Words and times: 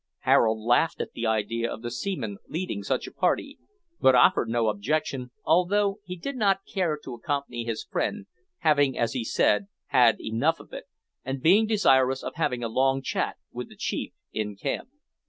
Harold 0.21 0.59
laughed 0.65 0.99
at 0.99 1.11
the 1.13 1.27
idea 1.27 1.71
of 1.71 1.83
the 1.83 1.91
seaman 1.91 2.37
leading 2.47 2.81
such 2.81 3.05
a 3.05 3.11
party, 3.13 3.59
but 3.99 4.15
offered 4.15 4.49
no 4.49 4.67
objection, 4.67 5.29
although 5.43 5.99
he 6.03 6.15
did 6.15 6.35
not 6.35 6.61
care 6.65 6.97
to 7.03 7.13
accompany 7.13 7.63
his 7.65 7.83
friend, 7.83 8.25
having, 8.61 8.97
as 8.97 9.13
he 9.13 9.23
said, 9.23 9.67
had 9.89 10.19
enough 10.19 10.59
of 10.59 10.73
it, 10.73 10.85
and 11.23 11.43
being 11.43 11.67
desirous 11.67 12.23
of 12.23 12.33
having 12.33 12.63
a 12.63 12.67
long 12.67 13.03
chat 13.03 13.37
with 13.51 13.69
the 13.69 13.75
chief 13.75 14.11
in 14.33 14.55
camp. 14.55 14.89